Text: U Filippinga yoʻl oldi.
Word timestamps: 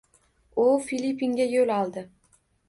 U 0.63 0.65
Filippinga 0.85 1.47
yoʻl 1.53 1.75
oldi. 1.77 2.05